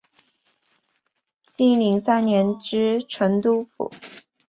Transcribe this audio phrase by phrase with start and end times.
[1.45, 3.91] 熙宁三年知成都府。